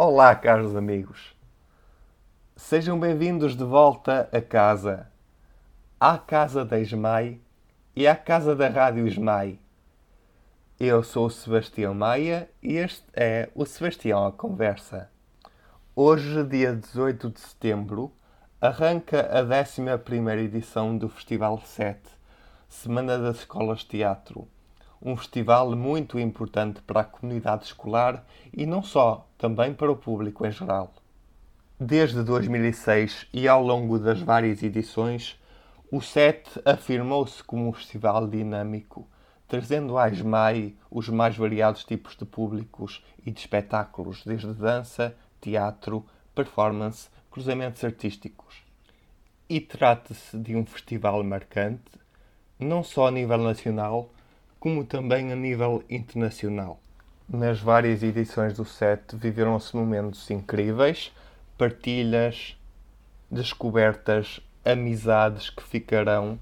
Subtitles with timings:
[0.00, 1.34] Olá, caros amigos.
[2.54, 5.10] Sejam bem-vindos de volta a casa.
[5.98, 7.40] À casa da Esmai
[7.96, 9.58] e à casa da Rádio Esmai.
[10.78, 15.10] Eu sou o Sebastião Maia e este é o Sebastião à Conversa.
[15.96, 18.12] Hoje, dia 18 de setembro,
[18.60, 22.00] arranca a 11ª edição do Festival 7,
[22.68, 24.46] Semana das Escolas de Teatro
[25.00, 30.46] um festival muito importante para a comunidade escolar e não só, também para o público
[30.46, 30.92] em geral.
[31.78, 35.38] Desde 2006 e ao longo das várias edições,
[35.90, 39.08] o SET afirmou-se como um festival dinâmico,
[39.46, 46.04] trazendo à ESMAI os mais variados tipos de públicos e de espetáculos, desde dança, teatro,
[46.34, 48.62] performance, cruzamentos artísticos.
[49.48, 51.98] E trata-se de um festival marcante,
[52.58, 54.10] não só a nível nacional,
[54.58, 56.80] como também a nível internacional.
[57.28, 61.12] Nas várias edições do set viveram-se momentos incríveis,
[61.56, 62.56] partilhas,
[63.30, 66.38] descobertas, amizades que ficarão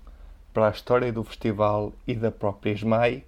[0.54, 3.24] para a história do festival e da própria SMAI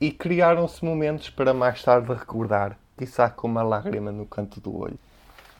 [0.00, 4.98] e criaram-se momentos para mais tarde recordar, quizá com uma lágrima no canto do olho.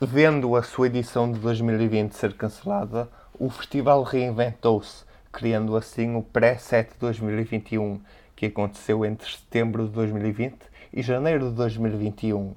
[0.00, 3.06] Vendo a sua edição de 2020 ser cancelada,
[3.38, 8.00] o festival reinventou-se criando assim o pré-set 2021,
[8.34, 10.56] que aconteceu entre setembro de 2020
[10.92, 12.54] e janeiro de 2021.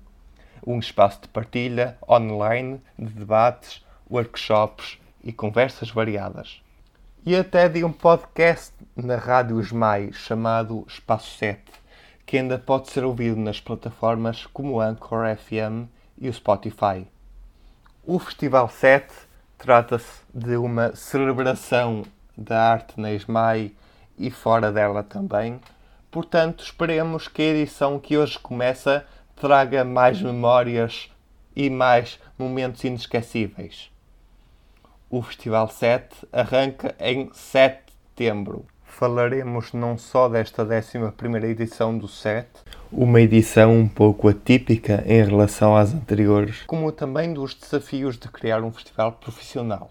[0.65, 6.61] Um espaço de partilha online, de debates, workshops e conversas variadas.
[7.25, 11.61] E até de um podcast na Rádio Esmai chamado Espaço 7,
[12.25, 17.07] que ainda pode ser ouvido nas plataformas como Anchor FM e o Spotify.
[18.05, 19.13] O Festival 7
[19.57, 22.03] trata-se de uma celebração
[22.37, 23.71] da arte na ESMAI
[24.17, 25.59] e fora dela também.
[26.11, 31.09] Portanto, esperemos que a edição que hoje começa traga mais memórias
[31.55, 33.91] e mais momentos inesquecíveis.
[35.09, 38.65] O Festival 7 arranca em setembro.
[38.83, 40.97] Falaremos não só desta 11
[41.47, 42.47] edição do SET,
[42.91, 48.61] uma edição um pouco atípica em relação às anteriores, como também dos desafios de criar
[48.63, 49.89] um festival profissional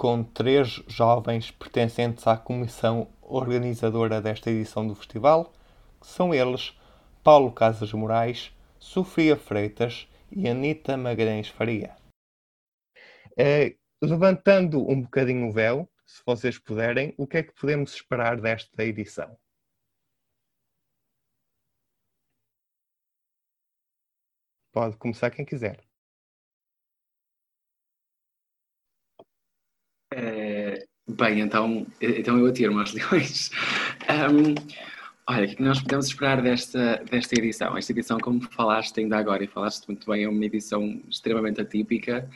[0.00, 5.52] com três jovens pertencentes à comissão organizadora desta edição do festival,
[6.00, 6.74] que são eles
[7.22, 11.94] Paulo Casas Moraes, Sofia Freitas e Anita Magalhães Faria.
[13.38, 18.40] É, levantando um bocadinho o véu, se vocês puderem, o que é que podemos esperar
[18.40, 19.36] desta edição?
[24.72, 25.90] Pode começar quem quiser.
[30.12, 33.50] É, bem, então, então eu atiro-me aos leões.
[34.08, 34.54] Um,
[35.28, 37.76] olha, o que nós podemos esperar desta, desta edição?
[37.76, 42.28] Esta edição, como falaste ainda agora e falaste muito bem, é uma edição extremamente atípica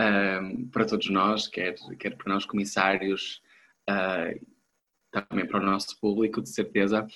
[0.00, 3.42] um, para todos nós, quer, quer para nós comissários,
[3.88, 4.46] uh,
[5.10, 7.06] também para o nosso público, de certeza,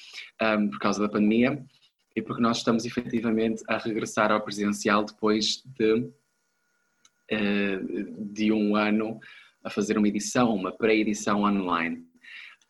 [0.43, 1.65] um, por causa da pandemia
[2.17, 5.95] e porque nós estamos efetivamente a regressar ao presencial depois de,
[7.33, 9.19] uh, de um ano
[9.65, 12.05] a fazer uma edição, uma pré-edição online.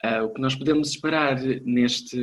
[0.05, 2.21] Uh, o que nós podemos esperar neste,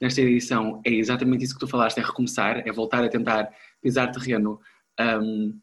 [0.00, 3.48] nesta edição é exatamente isso que tu falaste, é recomeçar, é voltar a tentar
[3.80, 4.60] pisar terreno
[5.00, 5.60] um, uh,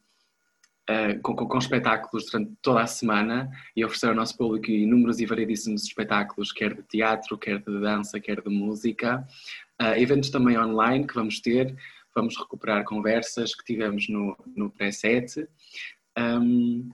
[0.87, 5.19] ah, com, com, com, espetáculos durante toda a semana e oferecer ao nosso público inúmeros
[5.19, 9.27] e variedíssimos espetáculos, quer de teatro, quer de dança, quer de música.
[9.81, 11.75] Uh, eventos também online que vamos ter,
[12.15, 15.45] vamos recuperar conversas que tivemos no, no pré-set.
[16.17, 16.89] Um,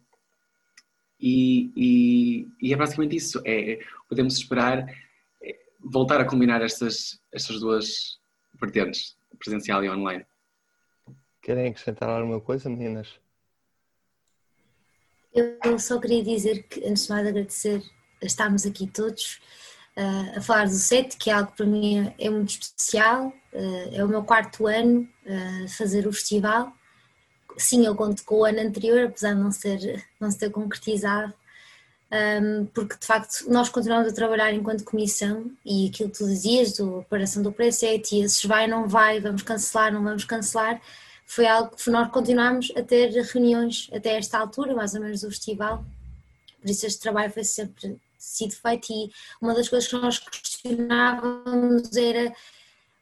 [1.21, 3.41] e, e, e, é basicamente isso.
[3.45, 4.85] É, podemos esperar
[5.43, 8.19] é, voltar a combinar estas, estas duas
[8.59, 10.25] vertentes, presencial e online.
[11.41, 13.19] Querem acrescentar alguma coisa, meninas?
[15.33, 17.81] Eu só queria dizer que, antes de mais, agradecer
[18.21, 19.39] estarmos aqui todos
[19.97, 23.27] uh, a falar do set, que é algo que para mim é muito especial.
[23.53, 26.73] Uh, é o meu quarto ano a uh, fazer o festival
[27.57, 31.33] sim, eu conto com o ano anterior, apesar de não, ser, não se ter concretizado,
[32.11, 36.73] um, porque de facto nós continuamos a trabalhar enquanto comissão e aquilo que tu dizias,
[36.73, 40.81] do operação do preset e esses vai, não vai, vamos cancelar, não vamos cancelar,
[41.25, 45.29] foi algo que nós continuamos a ter reuniões até esta altura, mais ou menos do
[45.29, 45.85] festival,
[46.59, 49.09] por isso este trabalho foi sempre sido feito e
[49.41, 52.33] uma das coisas que nós questionávamos era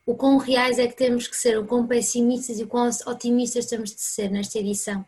[0.09, 3.67] o quão reais é que temos que ser, o quão pessimistas e o quão otimistas
[3.67, 5.05] temos de ser nesta edição.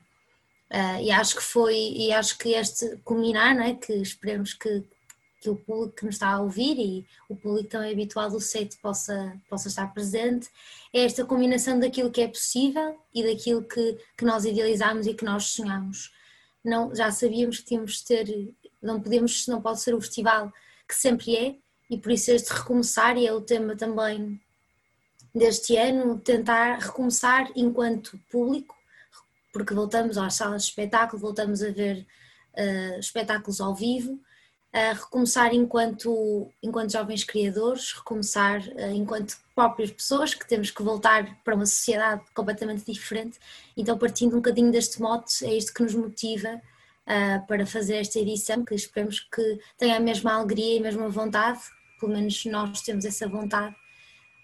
[0.70, 3.74] Uh, e acho que foi, e acho que este culminar, não é?
[3.74, 4.84] que esperemos que
[5.42, 8.78] que o público que nos está a ouvir e o público tão habitual do set
[8.78, 10.48] possa, possa estar presente,
[10.94, 15.26] é esta combinação daquilo que é possível e daquilo que, que nós idealizamos e que
[15.26, 16.14] nós sonhamos.
[16.64, 20.54] Não, já sabíamos que tínhamos de ter, não podemos, não pode ser o festival
[20.88, 21.56] que sempre é,
[21.90, 24.40] e por isso este recomeçar, e é o tema também
[25.34, 28.76] deste ano, tentar recomeçar enquanto público,
[29.54, 32.06] porque voltamos às salas de espetáculo, voltamos a ver
[32.58, 34.20] uh, espetáculos ao vivo,
[34.74, 41.38] a recomeçar enquanto, enquanto jovens criadores, recomeçar uh, enquanto próprias pessoas, que temos que voltar
[41.44, 43.38] para uma sociedade completamente diferente.
[43.76, 48.20] Então, partindo um bocadinho deste mote, é isto que nos motiva uh, para fazer esta
[48.20, 51.60] edição, que esperemos que tenha a mesma alegria e a mesma vontade,
[52.00, 53.76] pelo menos nós temos essa vontade,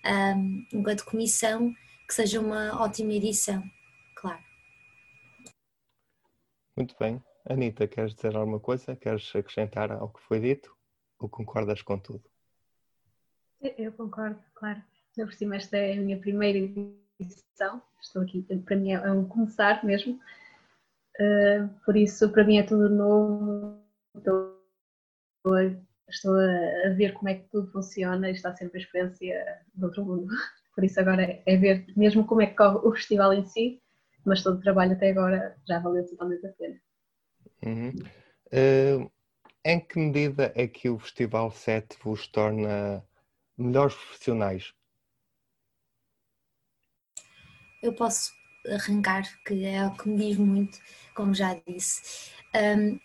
[0.07, 1.73] um, enquanto comissão,
[2.07, 3.61] que seja uma ótima edição,
[4.15, 4.41] claro.
[6.75, 7.21] Muito bem.
[7.49, 8.95] Anitta, queres dizer alguma coisa?
[8.95, 10.75] Queres acrescentar ao que foi dito?
[11.19, 12.23] Ou concordas com tudo?
[13.61, 14.83] Eu concordo, claro.
[15.17, 16.59] Na por cima, esta é a minha primeira
[17.19, 17.81] edição.
[17.99, 20.19] Estou aqui, para mim é um começar mesmo.
[21.19, 23.81] Uh, por isso, para mim é tudo novo.
[24.15, 24.61] Estou,
[26.09, 29.85] estou a, a, ver como é que tudo funciona e está sempre a experiência de
[29.85, 30.27] outro mundo.
[30.73, 33.81] Por isso, agora é, é ver mesmo como é que corre o festival em si,
[34.25, 36.79] mas todo o trabalho até agora já valeu totalmente a pena.
[37.65, 37.89] Uhum.
[38.47, 39.11] Uh,
[39.65, 43.03] em que medida é que o Festival 7 vos torna
[43.57, 44.73] melhores profissionais?
[47.81, 48.31] Eu posso
[48.69, 50.79] arrancar, que é algo que me diz muito,
[51.15, 52.31] como já disse.
[52.55, 52.99] Um,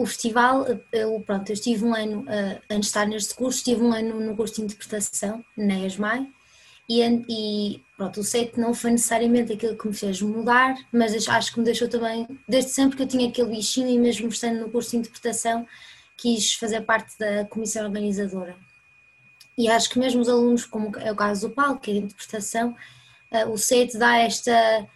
[0.00, 3.82] o festival, eu, pronto, eu estive um ano, uh, antes de estar neste curso, estive
[3.82, 6.26] um ano no curso de interpretação, na ESMAI,
[6.88, 11.52] e, e pronto, o set não foi necessariamente aquilo que me fez mudar, mas acho
[11.52, 14.70] que me deixou também, desde sempre que eu tinha aquele bichinho e mesmo estando no
[14.70, 15.66] curso de interpretação,
[16.16, 18.56] quis fazer parte da comissão organizadora.
[19.56, 22.00] E acho que mesmo os alunos, como é o caso do Paulo, que é de
[22.00, 22.74] interpretação,
[23.30, 24.86] uh, o set dá esta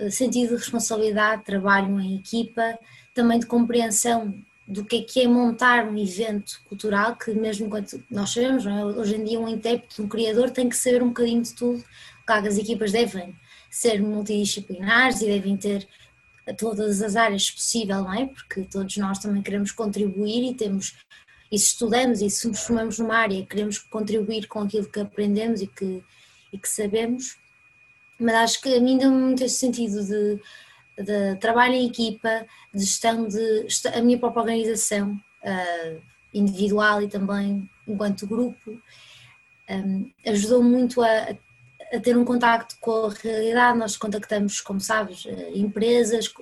[0.00, 2.78] uh, sentido de responsabilidade, trabalho em equipa,
[3.14, 4.34] também de compreensão
[4.66, 8.84] do que é que é montar um evento cultural, que mesmo enquanto nós sabemos, é?
[8.84, 11.84] hoje em dia um intérprete, um criador tem que saber um bocadinho de tudo,
[12.24, 13.36] claro as equipas devem
[13.70, 15.86] ser multidisciplinares e devem ter
[16.56, 18.26] todas as áreas possível, não é?
[18.26, 20.94] Porque todos nós também queremos contribuir e temos,
[21.50, 25.60] e se estudamos e se nos formamos numa área, queremos contribuir com aquilo que aprendemos
[25.60, 26.02] e que,
[26.52, 27.36] e que sabemos,
[28.18, 30.40] mas acho que a mim deu-me muito esse sentido de
[30.96, 36.02] de trabalho em equipa, de gestão de a minha própria organização uh,
[36.32, 38.80] individual e também enquanto grupo,
[39.70, 41.36] um, ajudou muito a,
[41.92, 43.78] a, ter um contacto com a realidade.
[43.78, 46.32] Nós contactamos, como sabes, uh, empresas,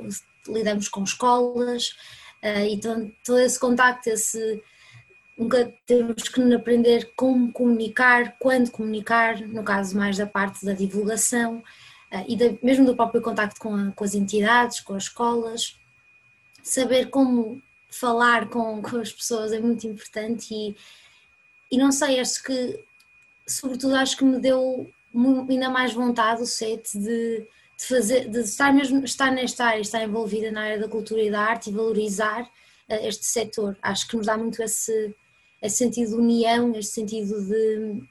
[0.49, 1.91] lidamos com escolas,
[2.43, 4.63] uh, então todo esse contacto, esse
[5.37, 11.63] nunca temos que aprender como comunicar, quando comunicar, no caso mais da parte da divulgação,
[11.65, 11.82] ah,
[12.29, 15.79] e de, mesmo do próprio contacto com, a, com, as entidades, com as escolas,
[16.63, 17.61] saber como
[17.91, 20.77] falar com, com as pessoas é muito importante e,
[21.71, 22.85] e não sei, acho que,
[23.47, 24.91] sobretudo, acho que me deu
[25.49, 27.47] ainda mais vontade o set de,
[27.79, 31.31] de fazer, de estar mesmo, estar nesta área, estar envolvida na área da cultura e
[31.31, 33.77] da arte e valorizar uh, este setor.
[33.83, 35.15] Acho que nos dá muito esse,
[35.61, 38.03] esse sentido de união, este sentido de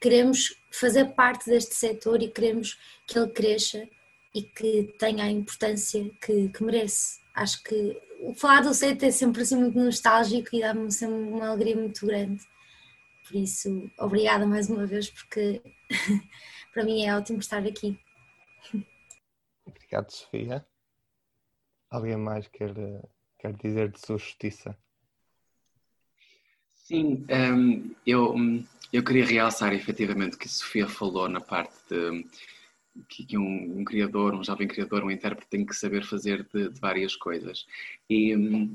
[0.00, 3.88] queremos fazer parte deste setor e queremos que ele cresça
[4.34, 7.20] e que tenha a importância que, que merece.
[7.34, 11.48] Acho que o falar do setor é sempre assim muito nostálgico e dá-me sempre uma
[11.48, 12.44] alegria muito grande.
[13.26, 15.62] Por isso, obrigada mais uma vez, porque
[16.72, 17.98] para mim é ótimo estar aqui.
[19.66, 20.66] Obrigado, Sofia.
[21.90, 22.72] Alguém mais quer,
[23.38, 24.76] quer dizer de sua justiça?
[26.74, 32.24] Sim, um, eu hum, eu queria realçar efetivamente que a Sofia falou na parte de
[33.08, 36.80] que um, um, criador, um jovem criador, um intérprete tem que saber fazer de, de
[36.80, 37.66] várias coisas.
[38.08, 38.74] E uh,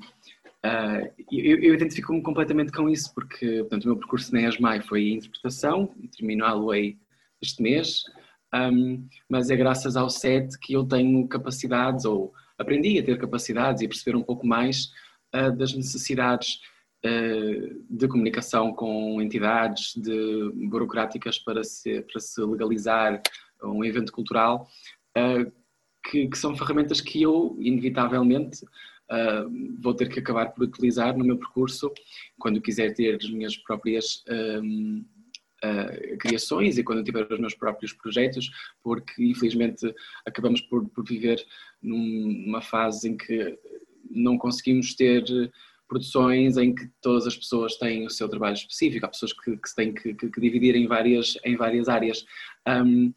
[1.32, 5.94] eu, eu identifico-me completamente com isso, porque portanto, o meu percurso na ESMAI foi interpretação,
[6.16, 6.98] terminá-lo-ei
[7.42, 8.04] este mês,
[8.54, 13.82] um, mas é graças ao SET que eu tenho capacidades, ou aprendi a ter capacidades
[13.82, 14.94] e a perceber um pouco mais
[15.36, 16.62] uh, das necessidades
[17.90, 23.22] de comunicação com entidades de burocráticas para se, para se legalizar
[23.62, 24.68] um evento cultural,
[25.16, 25.52] eh,
[26.10, 28.66] que, que são ferramentas que eu, inevitavelmente,
[29.12, 31.92] Uh, vou ter que acabar por utilizar no meu percurso
[32.40, 38.50] quando quiser ter as minhas próprias uh, criações e quando tiver os meus próprios projetos,
[38.82, 39.94] porque infelizmente
[40.26, 41.46] acabamos por, por viver
[41.82, 43.60] numa fase em que
[44.10, 45.24] não conseguimos ter
[45.94, 49.70] produções em que todas as pessoas têm o seu trabalho específico, há pessoas que, que
[49.70, 52.26] se têm que, que, que, dividir em várias, em várias áreas.
[52.68, 53.14] Um,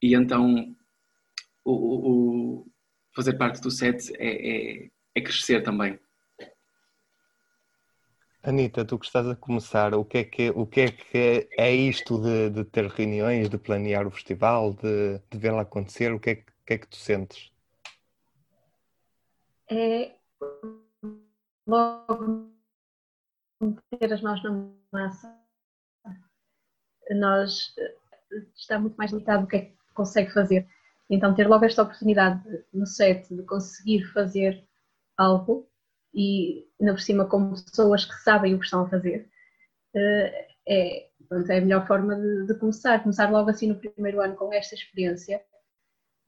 [0.00, 0.74] e então
[1.62, 2.66] o, o,
[3.14, 5.98] fazer parte do set é, é, é crescer também.
[8.42, 11.74] Anitta, tu que estás a começar, o que é que, o que, é, que é
[11.74, 16.14] isto de, de ter reuniões, de planear o festival, de, de vê-lo acontecer?
[16.14, 17.52] O que é, que é que tu sentes?
[19.68, 20.12] É
[21.66, 22.50] logo
[23.60, 25.36] meter as mãos na massa.
[27.10, 27.74] Nós
[28.56, 30.68] está muito mais limitado do que é que consegue fazer.
[31.08, 32.42] Então ter logo esta oportunidade
[32.72, 34.66] no set de conseguir fazer
[35.16, 35.68] algo
[36.12, 39.30] e ainda por cima com pessoas que sabem o que estão a fazer
[39.94, 43.02] eh, é, pronto, é a melhor forma de, de, começar.
[43.02, 45.42] Começar logo assim no primeiro ano com esta experiência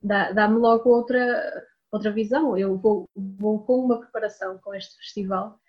[0.03, 2.57] dá-me dá logo outra, outra visão.
[2.57, 5.61] Eu vou, vou com uma preparação com este festival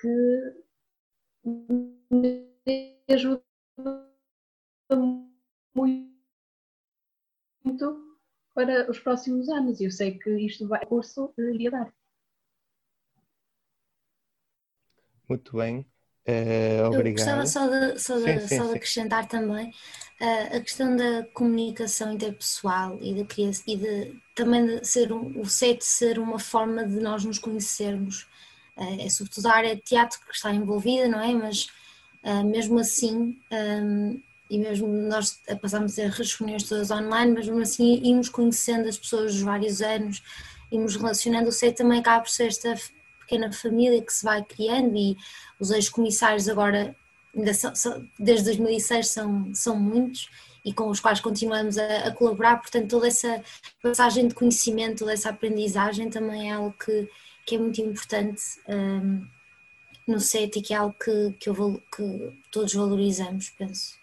[0.00, 0.64] que
[2.10, 2.48] me
[3.08, 3.42] ajuda
[5.74, 6.08] muito
[8.54, 11.94] para os próximos anos eu sei que isto vai curso iria dar.
[15.28, 15.86] Muito bem.
[16.28, 17.06] Uh, obrigado.
[17.06, 19.28] Eu gostava só de, só de, sim, sim, só de acrescentar sim.
[19.30, 19.68] também
[20.20, 23.26] uh, a questão da comunicação interpessoal e, de,
[23.66, 28.28] e de, também de ser um, o set ser uma forma de nós nos conhecermos.
[28.76, 31.32] Uh, é sobretudo a área de teatro que está envolvida, não é?
[31.32, 31.66] Mas
[32.44, 34.20] mesmo assim, um,
[34.50, 39.32] e mesmo nós passamos a reuniões todas online, mas mesmo assim íamos conhecendo as pessoas
[39.32, 40.22] dos vários anos,
[40.70, 41.48] íamos relacionando.
[41.48, 42.76] O set também acaba por ser esta
[43.28, 45.14] pequena família que se vai criando e
[45.60, 46.96] os ex-comissários agora,
[47.36, 50.28] ainda são, são, desde 2006, são, são muitos
[50.64, 53.42] e com os quais continuamos a, a, colaborar, portanto toda essa
[53.82, 57.08] passagem de conhecimento, toda essa aprendizagem também é algo que,
[57.46, 59.26] que é muito importante um,
[60.06, 63.98] no set e que é algo que, que, eu, que todos valorizamos, penso.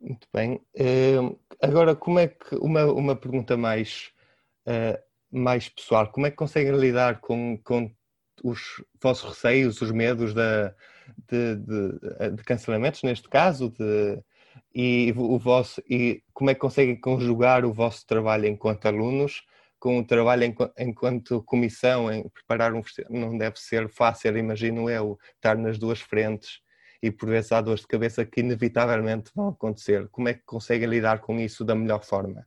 [0.00, 0.60] Muito bem.
[0.74, 4.10] Uh, agora, como é que, uma, uma pergunta mais,
[4.66, 4.98] uh,
[5.30, 7.90] mais pessoal, como é que conseguem lidar com, com
[8.48, 10.72] os vossos receios, os medos de,
[11.28, 14.22] de, de, de cancelamentos, neste caso, de,
[14.74, 19.42] e, o vosso, e como é que conseguem conjugar o vosso trabalho enquanto alunos
[19.78, 25.18] com o trabalho enquanto, enquanto comissão em preparar um não deve ser fácil, imagino eu,
[25.34, 26.60] estar nas duas frentes
[27.02, 30.08] e por vezes há dores de cabeça que inevitavelmente vão acontecer.
[30.08, 32.46] Como é que conseguem lidar com isso da melhor forma?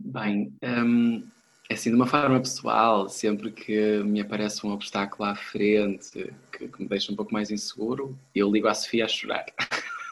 [0.00, 1.28] Bem, um,
[1.70, 6.82] assim, de uma forma pessoal, sempre que me aparece um obstáculo à frente que, que
[6.82, 9.44] me deixa um pouco mais inseguro, eu ligo à Sofia a chorar.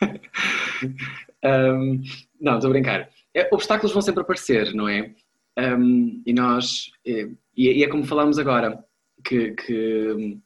[1.44, 2.02] um,
[2.40, 3.08] não, estou a brincar.
[3.32, 5.14] É, obstáculos vão sempre aparecer, não é?
[5.58, 8.84] Um, e nós, e, e, é como falamos agora,
[9.24, 10.38] que, que,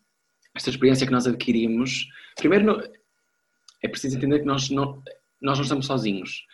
[0.54, 2.82] esta experiência que nós adquirimos, primeiro
[3.82, 5.02] é preciso entender que nós não,
[5.40, 6.44] nós não estamos sozinhos.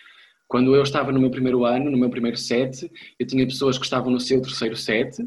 [0.49, 3.85] Quando eu estava no meu primeiro ano, no meu primeiro set, eu tinha pessoas que
[3.85, 5.21] estavam no seu terceiro set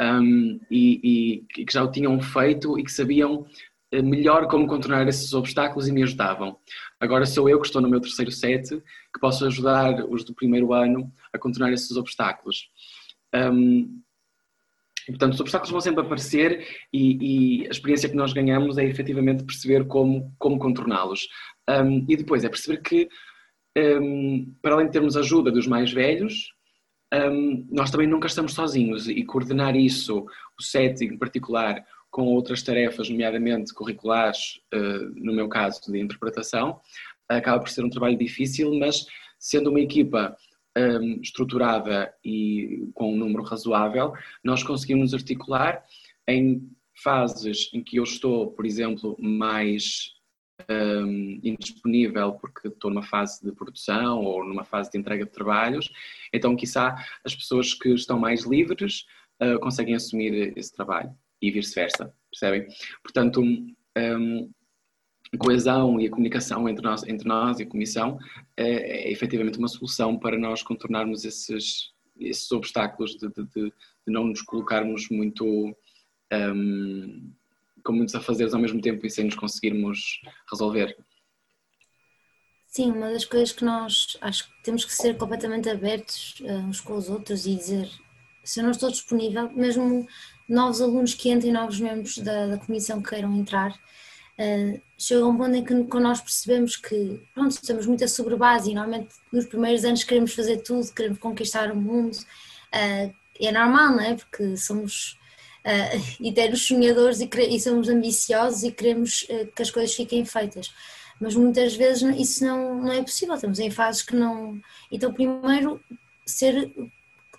[0.00, 3.46] um, e, e, que já o tinham feito e que sabiam
[3.92, 6.58] eh, melhor como contornar esses obstáculos e me ajudavam.
[7.00, 10.72] Agora sou eu que estou no meu terceiro set que posso ajudar os do primeiro
[10.72, 12.68] ano a contornar esses obstáculos.
[13.34, 14.02] Um,
[15.08, 18.84] e, portanto, os obstáculos vão sempre aparecer e, e, a experiência que nós ganhamos é
[18.84, 21.28] efetivamente perceber como, como contorná-los.
[21.70, 23.08] Um, e depois é perceber que
[23.76, 26.52] um, para além de termos ajuda dos mais velhos,
[27.14, 30.26] um, nós também nunca estamos sozinhos e coordenar isso,
[30.58, 36.80] o setting em particular, com outras tarefas, nomeadamente curriculares, uh, no meu caso de interpretação,
[37.28, 39.06] acaba por ser um trabalho difícil, mas
[39.38, 40.36] sendo uma equipa
[40.76, 45.84] um, estruturada e com um número razoável, nós conseguimos articular
[46.28, 46.70] em
[47.02, 50.15] fases em que eu estou, por exemplo, mais
[50.70, 55.90] um, indisponível porque estou numa fase de produção ou numa fase de entrega de trabalhos,
[56.32, 59.06] então, quiçá, as pessoas que estão mais livres
[59.42, 62.66] uh, conseguem assumir esse trabalho e vice-versa, percebem?
[63.02, 64.50] Portanto, um,
[65.32, 68.18] a coesão e a comunicação entre nós, entre nós e a Comissão
[68.56, 73.72] é, é efetivamente uma solução para nós contornarmos esses, esses obstáculos de, de, de, de
[74.06, 75.44] não nos colocarmos muito.
[76.32, 77.32] Um,
[77.86, 80.96] com muitos afazeres ao mesmo tempo e sem nos conseguirmos resolver.
[82.66, 86.80] Sim, uma das coisas que nós acho que temos que ser completamente abertos uh, uns
[86.80, 87.88] com os outros e dizer
[88.44, 90.06] se eu não estou disponível, mesmo
[90.48, 95.36] novos alunos que entrem, novos membros da, da comissão que queiram entrar, uh, chega um
[95.36, 99.84] ponto em que nós percebemos que pronto, estamos muito a sobrevase e normalmente nos primeiros
[99.84, 104.14] anos queremos fazer tudo, queremos conquistar o mundo, uh, é normal, não é?
[104.14, 105.18] Porque somos
[105.66, 110.72] uh, eternos sonhadores e, e, somos ambiciosos e queremos uh, que as coisas fiquem feitas.
[111.20, 114.60] Mas muitas vezes isso não, não é possível, estamos em fases que não.
[114.92, 115.80] Então, primeiro,
[116.24, 116.72] ser,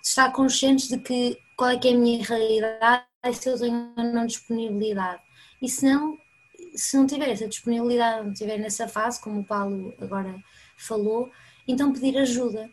[0.02, 3.92] estar conscientes de que qual é que é a minha realidade e se eu tenho
[3.96, 5.22] ou não disponibilidade.
[5.60, 6.18] E se não,
[6.74, 10.34] se não tiver essa disponibilidade, não estiver nessa fase, como o Paulo agora
[10.76, 11.30] falou,
[11.66, 12.70] então pedir ajuda.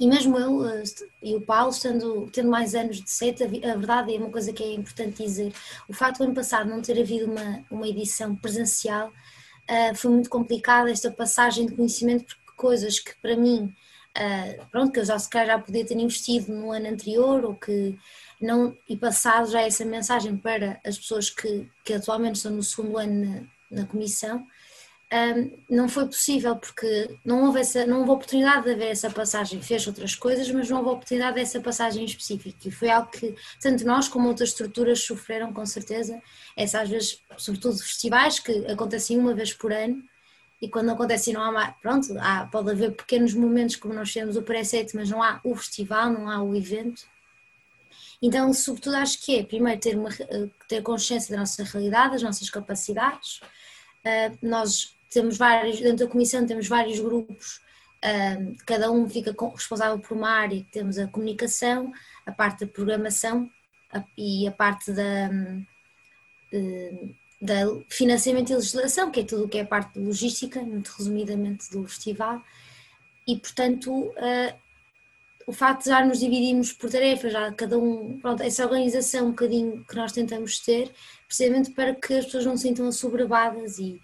[0.00, 0.82] E mesmo eu eh,
[1.22, 4.62] e o Paulo, estando, tendo mais anos de sete, a verdade é uma coisa que
[4.62, 5.52] é importante dizer.
[5.86, 10.30] O facto do ano passado não ter havido uma, uma edição presencial uh, foi muito
[10.30, 13.74] complicado esta passagem de conhecimento, porque coisas que para mim,
[14.16, 17.54] uh, pronto, que eu já se calhar já podia ter investido no ano anterior ou
[17.54, 17.94] que
[18.40, 22.96] não, e passado já essa mensagem para as pessoas que, que atualmente estão no segundo
[22.96, 24.46] ano na, na comissão,
[25.12, 29.60] um, não foi possível porque não houve, essa, não houve oportunidade de haver essa passagem.
[29.60, 32.68] Fez outras coisas, mas não houve oportunidade dessa passagem específica.
[32.68, 36.22] E foi algo que tanto nós como outras estruturas sofreram com certeza.
[36.56, 40.00] Essa, às vezes, sobretudo festivais que acontecem uma vez por ano.
[40.62, 44.36] E quando acontece não há mais, pronto, há, pode haver pequenos momentos como nós temos
[44.36, 47.02] o pré-set, mas não há o festival, não há o evento.
[48.22, 50.10] Então, sobretudo, acho que é primeiro ter, uma,
[50.68, 53.40] ter consciência da nossa realidade, das nossas capacidades.
[54.04, 57.60] Uh, nós temos vários, dentro da comissão temos vários grupos,
[58.02, 61.92] um, cada um fica responsável por uma área, temos a comunicação,
[62.24, 63.50] a parte da programação
[63.92, 67.54] a, e a parte da, um, da
[67.88, 71.70] financiamento e legislação, que é tudo o que é a parte de logística, muito resumidamente
[71.70, 72.42] do festival,
[73.26, 74.54] e portanto uh,
[75.46, 79.30] o facto de já nos dividirmos por tarefas, já cada um, pronto, essa organização um
[79.30, 80.90] bocadinho que nós tentamos ter,
[81.26, 84.00] precisamente para que as pessoas não se sintam assoberbadas e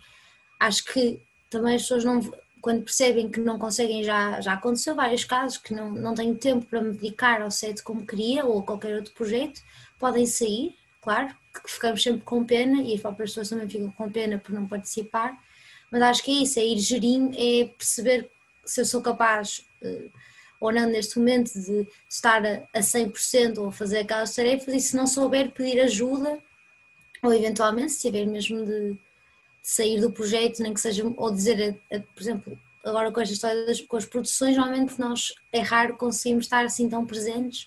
[0.59, 1.21] acho que
[1.51, 2.21] também as pessoas não,
[2.61, 6.67] quando percebem que não conseguem, já, já aconteceu vários casos, que não, não tenho tempo
[6.67, 9.63] para me dedicar ao set como queria ou a qualquer outro projeto,
[9.99, 14.11] podem sair, claro, que ficamos sempre com pena e as próprias pessoas também ficam com
[14.11, 15.37] pena por não participar,
[15.91, 18.31] mas acho que é isso, é ir gerindo, é perceber
[18.65, 20.11] se eu sou capaz uh,
[20.61, 24.97] ou não neste momento de estar a, a 100% ou fazer aquelas tarefas e se
[24.97, 26.39] não souber pedir ajuda
[27.23, 28.97] ou eventualmente se tiver mesmo de
[29.67, 31.77] sair do projeto, nem que seja, ou dizer,
[32.15, 36.45] por exemplo, agora com esta história das com as produções, normalmente nós é raro conseguirmos
[36.45, 37.65] estar assim tão presentes.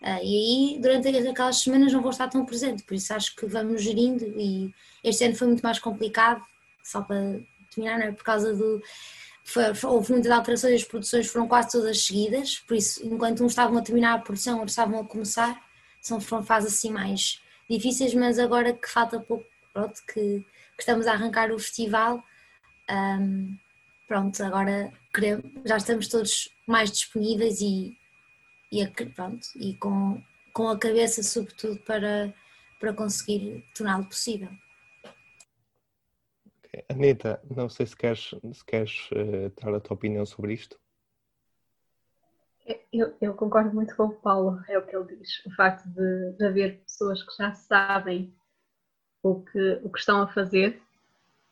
[0.00, 0.36] Uh, e
[0.74, 4.24] aí, durante aquelas semanas, não vou estar tão presente, por isso acho que vamos gerindo.
[4.38, 6.40] E este ano foi muito mais complicado,
[6.84, 7.40] só para
[7.74, 8.12] terminar, não é?
[8.12, 8.80] Por causa do.
[9.42, 13.76] Foi, houve muitas alterações, as produções foram quase todas seguidas, por isso, enquanto uns estavam
[13.78, 15.60] a terminar a produção, outros estavam a começar,
[16.00, 20.44] são, foram fases assim mais difíceis, mas agora que falta pouco, pronto, que
[20.82, 22.22] estamos a arrancar o festival.
[22.90, 23.56] Um,
[24.06, 27.96] pronto, agora queremos, já estamos todos mais disponíveis e,
[28.70, 32.34] e, pronto, e com, com a cabeça, sobretudo, para,
[32.80, 34.50] para conseguir torná-lo possível.
[36.88, 40.80] Anitta, não sei se queres, se queres uh, dar a tua opinião sobre isto.
[42.92, 45.44] Eu, eu, concordo muito com o Paulo, é o que ele diz.
[45.44, 48.34] O facto de, de haver pessoas que já sabem
[49.22, 50.80] o que, o que estão a fazer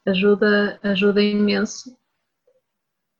[0.06, 1.96] ajuda, ajuda imenso.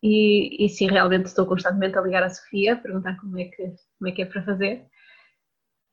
[0.03, 3.75] E, e sim, realmente estou constantemente a ligar a Sofia, a perguntar como é que,
[3.99, 4.87] como é, que é para fazer.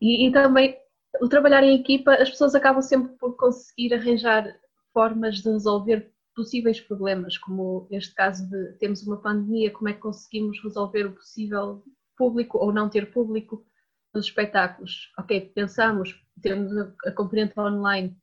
[0.01, 0.77] E, e também
[1.21, 4.55] o trabalhar em equipa, as pessoas acabam sempre por conseguir arranjar
[4.93, 9.99] formas de resolver possíveis problemas, como este caso de temos uma pandemia, como é que
[9.99, 11.83] conseguimos resolver o possível
[12.15, 13.65] público ou não ter público
[14.13, 15.11] nos espetáculos.
[15.17, 16.71] Ok, pensamos, temos
[17.05, 18.15] a componente online,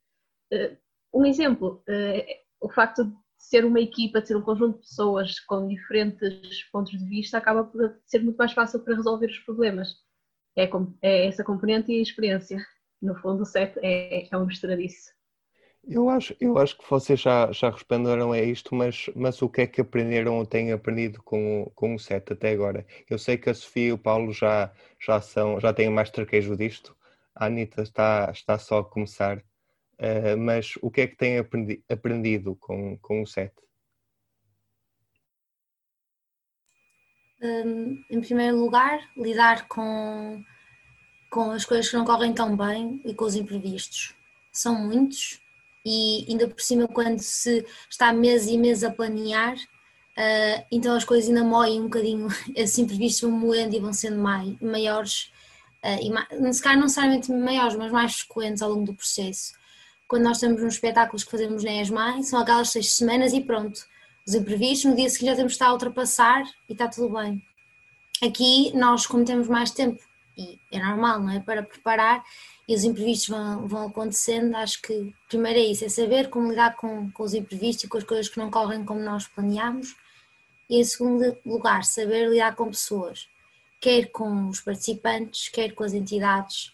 [1.12, 5.38] um exemplo, uh, o facto de ser uma equipa, de ser um conjunto de pessoas
[5.40, 9.88] com diferentes pontos de vista, acaba por ser muito mais fácil para resolver os problemas.
[10.56, 10.68] É,
[11.02, 12.58] é essa componente e a experiência.
[13.02, 15.12] No fundo, o set é, é uma mistura disso.
[15.86, 19.60] Eu acho, eu acho que vocês já, já responderam a isto, mas, mas o que
[19.62, 22.86] é que aprenderam ou têm aprendido com, com o set até agora?
[23.08, 26.56] Eu sei que a Sofia e o Paulo já, já, são, já têm mais traquejo
[26.56, 26.96] disto.
[27.34, 29.44] A Anitta está, está só a começar.
[30.04, 33.54] Uh, mas o que é que tem aprendi aprendido com, com o SET?
[37.42, 40.44] Um, em primeiro lugar, lidar com,
[41.30, 44.14] com as coisas que não correm tão bem e com os imprevistos.
[44.52, 45.40] São muitos
[45.86, 51.04] e ainda por cima quando se está meses e meses a planear, uh, então as
[51.04, 55.32] coisas ainda moem um bocadinho, esses imprevistos vão moendo e vão sendo mai, maiores,
[55.82, 59.63] uh, e, se não necessariamente maiores, mas mais frequentes ao longo do processo
[60.08, 63.86] quando nós temos uns espetáculos que fazemos na ESMAI, são aquelas seis semanas e pronto.
[64.26, 67.42] Os imprevistos, no dia seguinte já temos que estar a ultrapassar e está tudo bem.
[68.22, 70.02] Aqui nós, como temos mais tempo
[70.36, 71.40] e é normal, não é?
[71.40, 72.24] Para preparar
[72.66, 74.54] e os imprevistos vão, vão acontecendo.
[74.56, 77.98] Acho que primeiro é isso, é saber como lidar com, com os imprevistos e com
[77.98, 79.94] as coisas que não correm como nós planeamos.
[80.68, 83.28] E em segundo lugar, saber lidar com pessoas,
[83.80, 86.72] quer com os participantes, quer com as entidades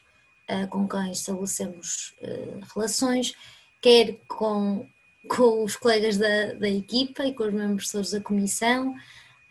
[0.71, 3.35] com quem estabelecemos uh, relações,
[3.81, 4.87] quer com,
[5.29, 8.95] com os colegas da, da equipa e com os membros da comissão.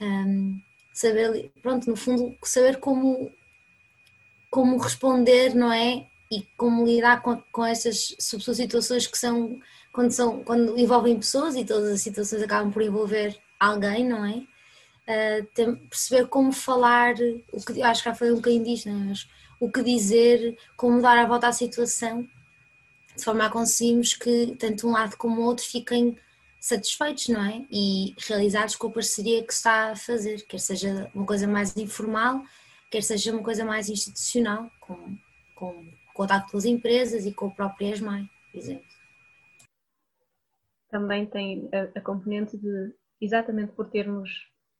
[0.02, 0.60] Um,
[0.94, 3.32] saber, pronto, no fundo, saber como
[4.50, 6.08] como responder, não é?
[6.32, 9.60] E como lidar com, com essas situações que são
[9.92, 14.44] quando, são quando envolvem pessoas e todas as situações acabam por envolver alguém, não é?
[15.08, 17.16] Uh, tem, perceber como falar,
[17.52, 19.14] o que acho que já foi um bocadinho disto, não é?
[19.60, 22.28] O que dizer, como dar a volta à situação,
[23.16, 26.18] de forma a conseguirmos que tanto um lado como o outro fiquem
[26.60, 27.66] satisfeitos, não é?
[27.72, 31.76] E realizados com a parceria que se está a fazer, quer seja uma coisa mais
[31.76, 32.44] informal
[32.90, 35.18] quer seja uma coisa mais institucional, com,
[35.56, 38.90] com contacto com as empresas e com o próprio ESMAI, por exemplo.
[40.90, 44.30] Também tem a, a componente de, exatamente por termos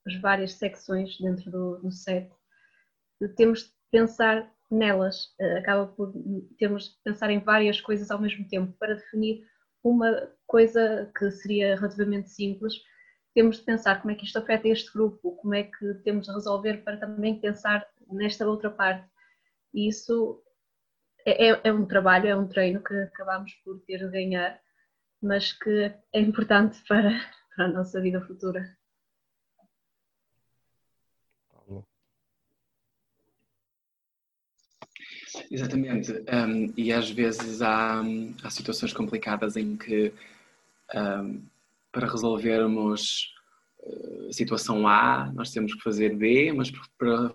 [0.06, 2.30] as várias secções dentro do, do set,
[3.36, 6.12] temos de pensar nelas, eh, acaba por
[6.58, 9.44] termos de pensar em várias coisas ao mesmo tempo para definir
[9.82, 12.74] uma coisa que seria relativamente simples,
[13.34, 16.32] temos de pensar como é que isto afeta este grupo, como é que temos de
[16.32, 19.08] resolver para também pensar nesta outra parte.
[19.72, 20.42] E isso
[21.24, 24.60] é, é, é um trabalho, é um treino que acabamos por ter de ganhar,
[25.22, 27.10] mas que é importante para,
[27.54, 28.76] para a nossa vida futura.
[35.50, 38.02] Exatamente, um, e às vezes há,
[38.44, 40.12] há situações complicadas em que
[40.94, 41.42] um,
[41.90, 43.34] para resolvermos
[43.82, 47.34] a eh, situação A nós temos que fazer B, mas para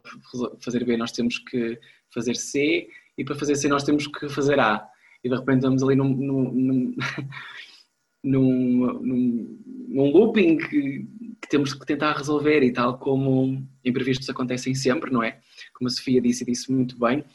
[0.62, 1.78] fazer B nós temos que
[2.14, 4.88] fazer C e para fazer C nós temos que fazer A.
[5.24, 6.96] E de repente estamos ali num, num,
[8.24, 11.06] num, num, num looping que,
[11.42, 15.40] que, temos que tentar resolver e tal como imprevistos acontecem sempre, não é?
[15.74, 17.26] Como a Sofia disse e disse muito bem.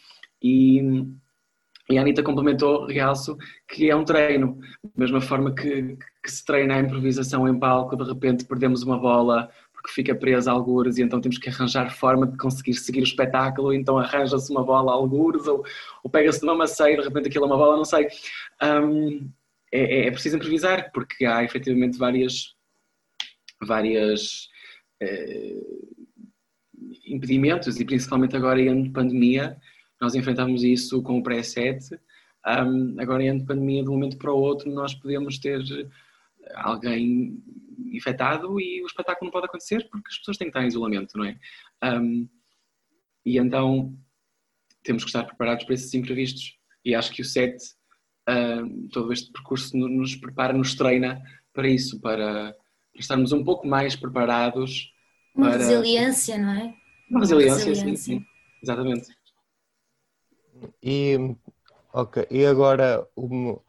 [0.42, 0.81] E,
[1.88, 3.37] e a Anitta complementou, realço,
[3.68, 4.59] que é um treino.
[4.83, 8.98] Da mesma forma que, que se treina a improvisação em palco, de repente perdemos uma
[8.98, 13.00] bola porque fica presa a algures e então temos que arranjar forma de conseguir seguir
[13.00, 15.64] o espetáculo, então arranja-se uma bola a algures ou,
[16.05, 18.07] ou pega-se numa maceira, de repente aquilo é uma bola, não sei.
[18.62, 19.31] Um,
[19.72, 22.55] é, é, preciso improvisar porque há efetivamente várias,
[23.62, 24.48] várias
[25.00, 25.61] eh,
[27.07, 29.57] impedimentos e principalmente agora em pandemia
[30.00, 31.98] nós enfrentamos isso com o pré-7.
[32.46, 35.62] Um, agora, em pandemia, de um momento para o outro, nós podemos ter
[36.54, 37.42] alguém
[37.92, 41.16] infectado e o espetáculo não pode acontecer porque as pessoas têm que estar em isolamento,
[41.16, 41.38] não é?
[41.84, 42.28] Um,
[43.24, 43.94] e então
[44.82, 46.58] temos que estar preparados para esses imprevistos.
[46.84, 47.58] E acho que o SET,
[48.28, 52.54] um, todo este percurso nos prepara, nos treina para isso, para,
[52.92, 54.92] para estarmos um pouco mais preparados.
[55.34, 55.58] Uma para...
[55.58, 56.74] resiliência, não é?
[57.10, 57.96] Uma resiliência, resiliência.
[57.96, 58.26] Sim, sim,
[58.62, 59.08] exatamente.
[60.83, 61.37] E,
[61.92, 63.61] ok, e agora, o,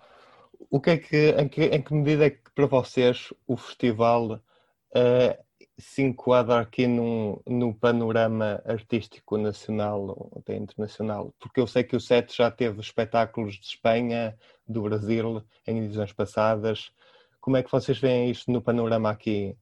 [0.70, 4.34] o que é que em, que, em que medida é que para vocês o festival
[4.34, 5.44] uh,
[5.78, 11.34] se enquadra aqui num, no panorama artístico nacional ou até internacional?
[11.40, 16.14] Porque eu sei que o SET já teve espetáculos de Espanha, do Brasil, em edições
[16.14, 16.92] passadas.
[17.40, 19.58] Como é que vocês veem isto no panorama aqui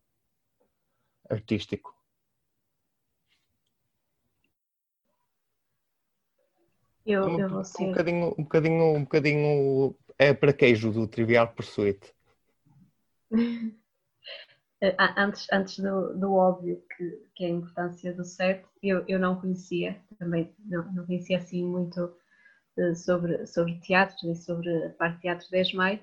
[1.29, 1.98] artístico?
[7.09, 7.83] Eu, um, eu vou ser...
[7.83, 12.13] um bocadinho, um bocadinho, um bocadinho é para queijo do Trivial Pursuit.
[15.17, 19.41] antes antes do, do óbvio que, que é a importância do set, eu, eu não
[19.41, 22.15] conhecia, também não, não conhecia assim muito
[22.77, 25.99] uh, sobre, sobre teatro nem sobre a parte de teatro 10 de maio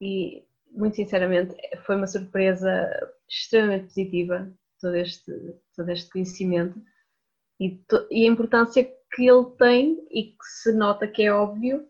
[0.00, 2.70] e muito sinceramente foi uma surpresa
[3.28, 5.32] extremamente positiva todo este,
[5.74, 6.80] todo este conhecimento.
[7.58, 11.88] E, to, e a importância que ele tem e que se nota que é óbvio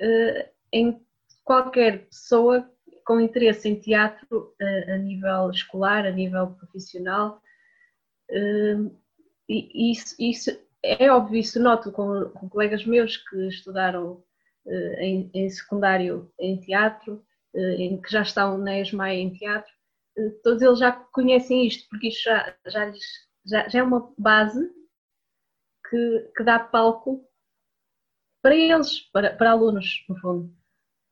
[0.00, 1.00] uh, em
[1.44, 2.70] qualquer pessoa
[3.04, 7.40] com interesse em teatro uh, a nível escolar, a nível profissional.
[8.30, 8.94] Uh,
[9.48, 10.50] e isso, isso,
[10.82, 14.24] é óbvio, isso noto com, com colegas meus que estudaram
[14.98, 19.72] em, em, secundário em teatro, em, que já estão na ESMAI em teatro,
[20.42, 22.92] todos eles já conhecem isto, porque isto já, já,
[23.44, 24.68] já, já é uma base
[25.88, 27.24] que, que dá palco
[28.42, 30.54] para eles, para, para alunos, no fundo.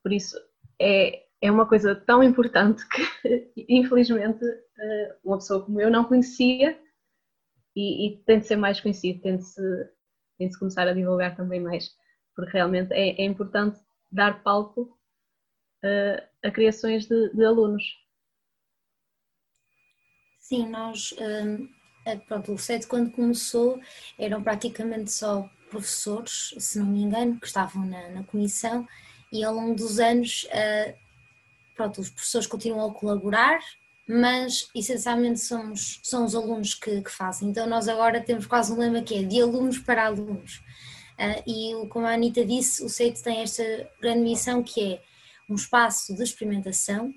[0.03, 0.37] Por isso,
[0.81, 6.79] é, é uma coisa tão importante que, infelizmente, eh, uma pessoa como eu não conhecia
[7.75, 9.61] e, e tem de ser mais conhecido, tem de se
[10.39, 11.91] tem de se começar a divulgar também mais,
[12.35, 14.99] porque realmente é, é importante dar palco
[15.85, 17.85] uh, a criações de, de, alunos.
[20.41, 21.69] Sim, nós, um,
[22.27, 23.81] pronto, o SET quando começou
[24.19, 28.87] eram praticamente só professores, se não me engano, que estavam na, na comissão
[29.33, 30.95] e ao longo dos anos, uh,
[31.75, 33.59] pronto, os professores continuam a colaborar,
[34.07, 37.49] mas essencialmente somos, são os alunos que, que, fazem.
[37.49, 40.63] Então nós agora temos quase um lema que é de alunos para alunos.
[41.19, 43.65] Uh, e como a Anitta disse, o CEIT tem esta
[44.01, 45.03] grande missão que é
[45.49, 47.13] um espaço de experimentação,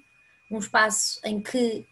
[0.50, 1.86] um espaço em que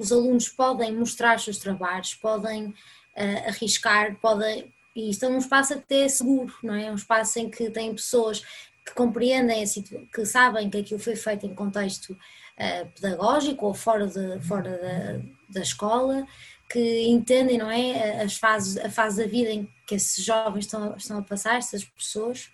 [0.00, 4.72] os alunos podem mostrar os seus trabalhos, podem uh, arriscar, podem.
[4.96, 6.90] E isto é um espaço até seguro, não é?
[6.90, 8.40] Um espaço em que tem pessoas
[8.84, 9.62] que compreendem,
[10.12, 15.20] que sabem que aquilo foi feito em contexto uh, pedagógico ou fora, de, fora da,
[15.50, 16.26] da escola,
[16.66, 18.22] que entendem, não é?
[18.22, 21.84] As fases, a fase da vida em que esses jovens estão, estão a passar, essas
[21.84, 22.50] pessoas.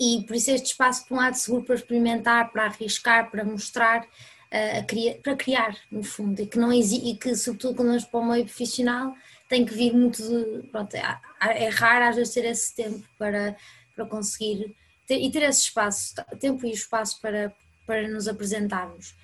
[0.00, 4.04] E por isso este espaço, por um lado, seguro para experimentar, para arriscar, para mostrar,
[4.52, 8.24] uh, para criar, no fundo, e que, não e que sobretudo quando vamos para o
[8.24, 9.14] meio profissional,
[9.48, 10.68] tem que vir muito de.
[10.68, 13.56] Pronto, é, é raro às vezes ter esse tempo para,
[13.94, 14.74] para conseguir
[15.06, 17.52] ter, e ter esse espaço, tempo e espaço para,
[17.86, 19.14] para nos apresentarmos.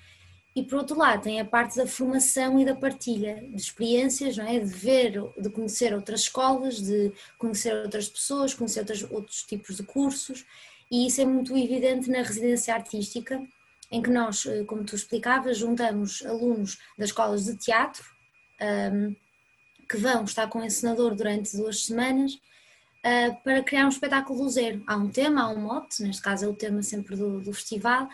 [0.55, 4.45] E por outro lado, tem a parte da formação e da partilha de experiências, não
[4.45, 4.59] é?
[4.59, 10.45] de ver, de conhecer outras escolas, de conhecer outras pessoas, conhecer outros tipos de cursos,
[10.91, 13.41] e isso é muito evidente na residência artística,
[13.91, 18.03] em que nós, eh, como tu explicavas, juntamos alunos das escolas de teatro,
[18.61, 19.15] um,
[19.87, 24.83] que vão estar com o encenador durante duas semanas, uh, para criar um espetáculo zero.
[24.85, 28.07] Há um tema, há um mote, neste caso é o tema sempre do, do festival,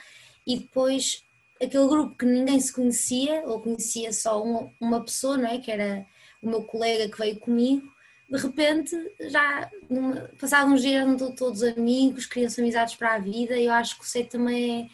[0.47, 1.23] e depois
[1.61, 5.57] aquele grupo que ninguém se conhecia, ou conhecia só uma, uma pessoa, não é?
[5.57, 6.05] Que era
[6.41, 7.95] o meu colega que veio comigo,
[8.29, 8.95] de repente,
[9.29, 13.55] já numa, passado uns dias, não todos amigos, criam-se amizades para a vida.
[13.55, 14.89] E eu acho que o também é,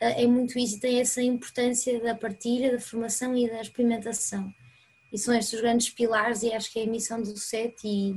[0.00, 4.52] é muito isso, tem essa importância da partilha, da formação e da experimentação.
[5.12, 7.76] E são estes os grandes pilares, e acho que é a missão do SET.
[7.84, 8.14] E,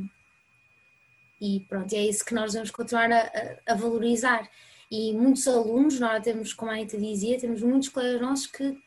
[1.42, 3.32] e pronto, é isso que nós vamos continuar a,
[3.68, 4.50] a, valorizar.
[4.90, 8.78] E muitos alunos, nós temos, como a Anitta dizia, temos muitos colegas nossos que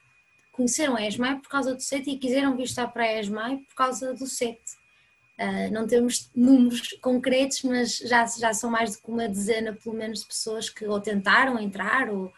[0.53, 4.15] conheceram a ESMAI por causa do SET e quiseram vir para a ESMAI por causa
[4.15, 4.59] do SET.
[5.39, 10.21] Uh, não temos números concretos, mas já, já são mais que uma dezena, pelo menos,
[10.21, 12.33] de pessoas que ou tentaram entrar, ou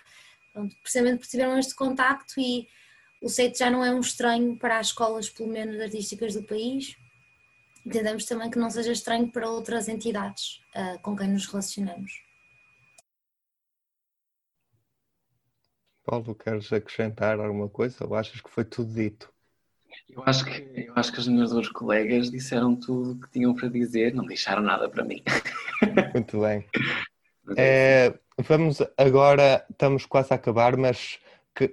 [0.59, 2.67] pronto, precisamente porque tiveram este contacto e
[3.23, 6.97] o SET já não é um estranho para as escolas, pelo menos artísticas do país.
[7.87, 12.13] Entendemos também que não seja estranho para outras entidades uh, com quem nos relacionamos.
[16.05, 19.33] Paulo, queres acrescentar alguma coisa ou achas que foi tudo dito?
[20.09, 23.55] Eu acho que, eu acho que as minhas duas colegas disseram tudo o que tinham
[23.55, 25.23] para dizer, não deixaram nada para mim.
[26.15, 26.67] Muito bem.
[27.57, 31.19] É, vamos agora, estamos quase a acabar, mas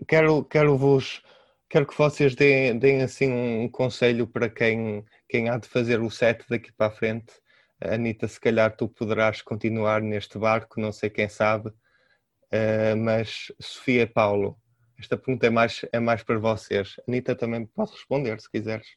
[0.07, 1.21] quero, quero vos
[1.69, 6.09] quero que vocês deem, deem assim um conselho para quem, quem há de fazer o
[6.09, 7.33] set daqui para a frente.
[7.81, 14.07] Anitta, se calhar tu poderás continuar neste barco, não sei quem sabe, uh, mas Sofia
[14.07, 14.57] Paulo,
[14.97, 16.95] esta pergunta é mais, é mais para vocês.
[17.07, 18.87] Anitta também pode responder, se quiseres.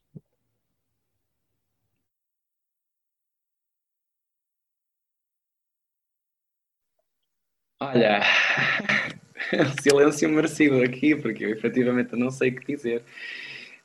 [7.81, 8.21] Olha,
[9.81, 13.05] silêncio merecido aqui, porque eu efetivamente não sei o que dizer.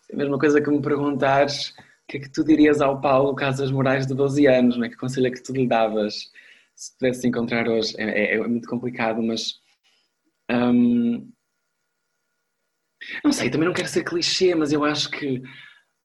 [0.10, 3.36] É a mesma coisa que me perguntares o que é que tu dirias ao Paulo
[3.36, 4.89] Casas Moraes de 12 anos, não é?
[4.89, 6.32] que conselho é que tu lhe davas
[6.75, 7.93] se pudesse encontrar hoje?
[7.97, 9.60] É, é, é muito complicado, mas
[10.51, 11.32] hum,
[13.23, 15.41] não sei, também não quero ser clichê, mas eu acho que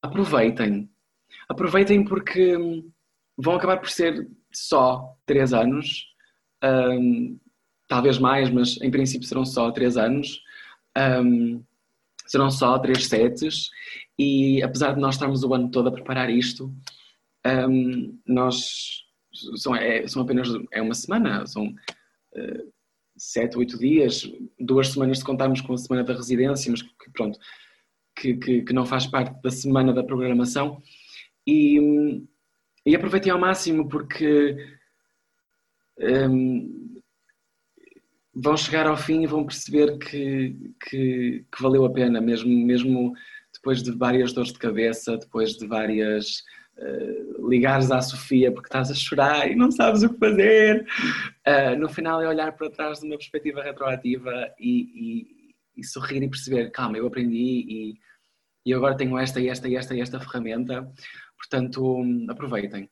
[0.03, 0.91] aproveitem.
[1.49, 2.91] Aproveitem porque hum,
[3.37, 6.07] vão acabar por ser só três anos,
[6.63, 7.39] um,
[7.89, 10.43] talvez mais, mas em princípio serão só três anos.
[10.97, 11.65] Um,
[12.29, 13.71] serão só três sets
[14.19, 16.73] e apesar de nós estarmos o ano todo a preparar isto,
[17.47, 19.03] um, nós
[19.57, 22.73] são, é, são apenas é uma semana, são uh,
[23.17, 27.39] sete, oito dias, duas semanas se contarmos com a semana da residência, mas que pronto,
[28.15, 30.83] que, que, que não faz parte da semana da programação.
[31.47, 31.79] E,
[32.85, 34.57] e aproveitei ao máximo porque
[35.99, 36.98] um,
[38.41, 43.13] vão chegar ao fim e vão perceber que, que, que, valeu a pena, mesmo, mesmo
[43.53, 46.45] depois de várias dores de cabeça, depois de várias
[46.77, 50.87] uh, ligares à Sofia porque estás a chorar e não sabes o que fazer.
[51.47, 56.23] Uh, no final é olhar para trás de uma perspectiva retroativa e, e, e sorrir
[56.23, 57.95] e perceber, calma, eu aprendi e,
[58.65, 60.89] e agora tenho esta e esta e esta e esta ferramenta.
[61.37, 62.89] Portanto, aproveitem.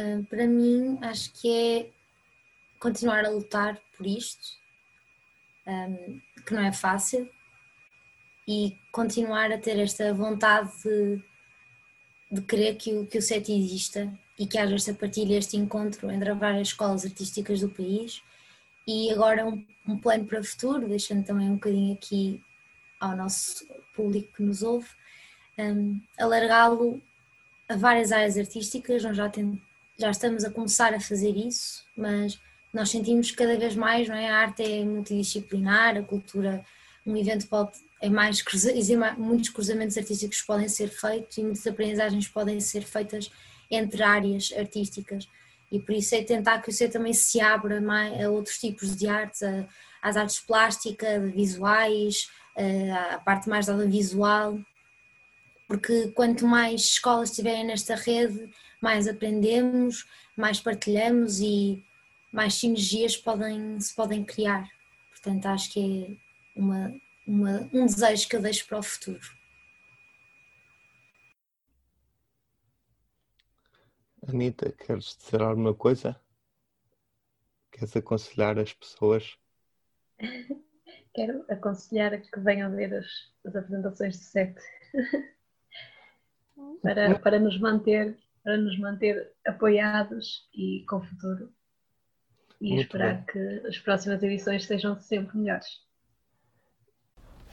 [0.00, 1.90] Uh, para mim, acho que é
[2.78, 4.58] continuar a lutar por isto,
[5.66, 7.28] um, que não é fácil,
[8.48, 11.22] e continuar a ter esta vontade de,
[12.32, 16.10] de querer que o, que o SET exista e que haja esta partilha, este encontro
[16.10, 18.22] entre várias escolas artísticas do país.
[18.86, 22.42] E agora um, um plano para o futuro, deixando também um bocadinho aqui
[22.98, 24.88] ao nosso público que nos ouve,
[25.58, 27.02] um, alargá-lo
[27.68, 29.04] a várias áreas artísticas.
[29.04, 29.60] Nós já, tem,
[30.00, 32.40] já estamos a começar a fazer isso, mas
[32.72, 34.28] nós sentimos cada vez mais, não é?
[34.28, 36.64] A arte é multidisciplinar, a cultura,
[37.04, 38.42] um evento pode, é mais,
[39.18, 43.30] muitos cruzamentos artísticos podem ser feitos e muitas aprendizagens podem ser feitas
[43.70, 45.28] entre áreas artísticas
[45.70, 48.96] e por isso é tentar que o ser também se abra mais a outros tipos
[48.96, 49.66] de artes, a,
[50.02, 52.28] às artes plásticas, visuais,
[53.12, 54.58] a parte mais da visual,
[55.68, 61.84] porque quanto mais escolas estiverem nesta rede, mais aprendemos, mais partilhamos e
[62.32, 64.68] mais sinergias podem, se podem criar.
[65.10, 66.20] Portanto, acho que
[66.56, 66.94] é uma,
[67.26, 69.20] uma, um desejo que eu deixo para o futuro.
[74.26, 76.20] Anitta, queres dizer alguma coisa?
[77.72, 79.36] Queres aconselhar as pessoas?
[81.12, 83.06] Quero aconselhar a que venham ver as,
[83.44, 84.62] as apresentações de sete
[86.82, 91.52] para, para nos manter para nos manter apoiados e com futuro
[92.60, 93.24] e Muito esperar bem.
[93.26, 95.80] que as próximas edições sejam sempre melhores.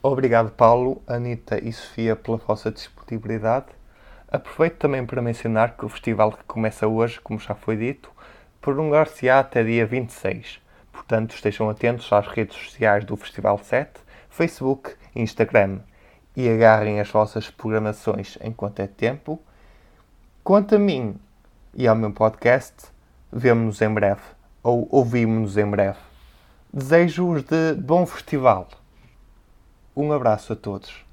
[0.02, 3.67] Obrigado, Paulo, Anitta e Sofia, pela vossa disponibilidade.
[4.28, 8.12] Aproveito também para mencionar que o festival que começa hoje, como já foi dito,
[8.62, 10.60] prolongar-se-á até dia 26.
[10.91, 15.80] Portanto, estejam atentos às redes sociais do Festival 7, Facebook e Instagram
[16.36, 19.41] e agarrem as vossas programações enquanto é tempo.
[20.47, 21.19] Quanto a mim
[21.73, 22.73] e ao meu podcast,
[23.29, 24.21] vemo-nos em breve
[24.63, 25.99] ou ouvimos-nos em breve.
[26.71, 28.69] Desejo-vos de bom festival.
[29.93, 31.07] Um abraço a todos.